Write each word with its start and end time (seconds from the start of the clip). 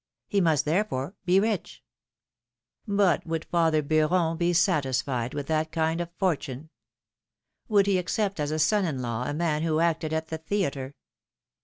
He 0.27 0.41
must, 0.41 0.65
therefore, 0.65 1.13
be 1.25 1.39
rich. 1.39 1.83
But 2.87 3.23
would 3.27 3.45
father 3.45 3.83
Beuron 3.83 4.35
be 4.35 4.51
satisfied 4.51 5.35
with 5.35 5.45
that 5.45 5.71
kind 5.71 6.01
of 6.01 6.09
fortune? 6.17 6.71
Would 7.67 7.85
he 7.85 7.99
accept 7.99 8.39
as 8.39 8.49
a 8.49 8.57
son 8.57 8.83
in 8.85 9.03
law 9.03 9.25
a 9.25 9.33
man 9.35 9.61
who 9.61 9.79
acted 9.79 10.11
at 10.11 10.29
the 10.29 10.39
theatre? 10.39 10.95